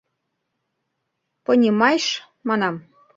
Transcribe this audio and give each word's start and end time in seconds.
—Понимайш,— 1.45 2.05
манам. 2.47 2.75